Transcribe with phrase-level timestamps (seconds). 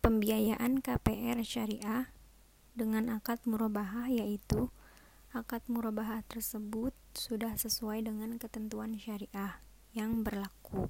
[0.00, 2.08] pembiayaan KPR syariah
[2.72, 4.72] dengan akad murabahah yaitu
[5.36, 9.60] akad murabahah tersebut sudah sesuai dengan ketentuan syariah
[9.92, 10.88] yang berlaku.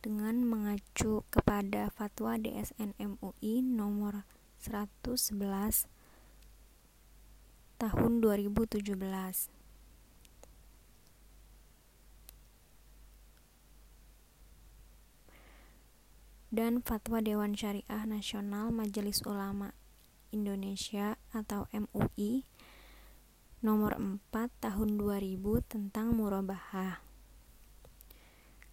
[0.00, 4.24] Dengan mengacu kepada fatwa DSN MUI nomor
[4.60, 5.88] 111
[7.80, 9.59] tahun 2017
[16.50, 19.70] dan Fatwa Dewan Syariah Nasional Majelis Ulama
[20.34, 22.42] Indonesia atau MUI
[23.62, 24.18] nomor 4
[24.58, 25.38] tahun 2000
[25.70, 27.06] tentang murabahah.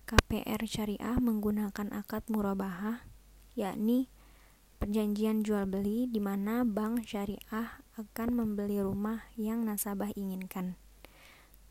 [0.10, 3.06] KPR Syariah menggunakan akad murabahah
[3.54, 4.10] yakni
[4.82, 10.82] perjanjian jual beli di mana bank syariah akan membeli rumah yang nasabah inginkan.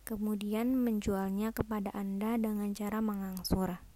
[0.06, 3.95] Kemudian menjualnya kepada Anda dengan cara mengangsur.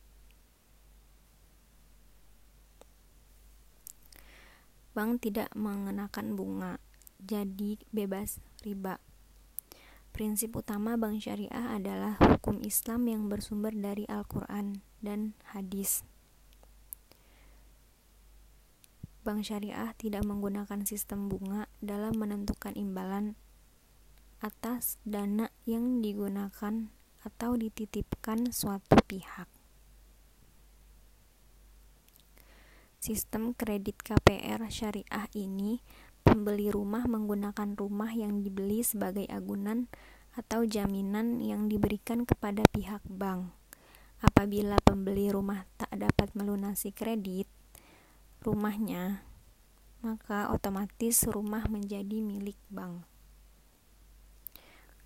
[5.00, 6.76] Bank tidak mengenakan bunga,
[7.24, 9.00] jadi bebas riba.
[10.12, 16.04] Prinsip utama bank syariah adalah hukum Islam yang bersumber dari Al-Quran dan hadis.
[19.24, 23.40] Bank syariah tidak menggunakan sistem bunga dalam menentukan imbalan
[24.44, 26.92] atas dana yang digunakan
[27.24, 29.59] atau dititipkan suatu pihak.
[33.00, 35.80] Sistem kredit KPR syariah ini,
[36.20, 39.88] pembeli rumah menggunakan rumah yang dibeli sebagai agunan
[40.36, 43.56] atau jaminan yang diberikan kepada pihak bank.
[44.20, 47.48] Apabila pembeli rumah tak dapat melunasi kredit
[48.44, 49.24] rumahnya,
[50.04, 53.08] maka otomatis rumah menjadi milik bank.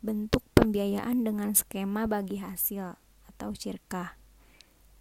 [0.00, 2.96] bentuk pembiayaan dengan skema bagi hasil
[3.28, 4.16] atau syirkah,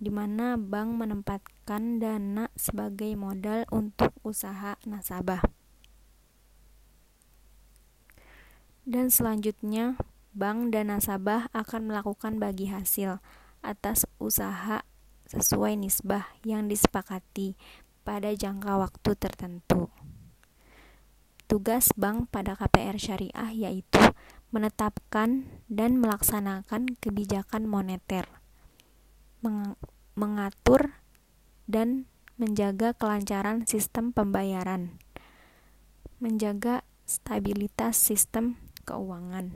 [0.04, 5.57] di mana bank menempatkan dana sebagai modal untuk usaha nasabah.
[8.88, 10.00] Dan selanjutnya
[10.32, 13.20] bank dan nasabah akan melakukan bagi hasil
[13.60, 14.88] atas usaha
[15.28, 17.60] sesuai nisbah yang disepakati
[18.08, 19.92] pada jangka waktu tertentu.
[21.52, 24.00] Tugas bank pada KPR syariah yaitu
[24.56, 28.24] menetapkan dan melaksanakan kebijakan moneter,
[29.44, 29.76] meng
[30.16, 30.96] mengatur
[31.68, 32.08] dan
[32.40, 34.96] menjaga kelancaran sistem pembayaran,
[36.24, 39.52] menjaga stabilitas sistem keuangan.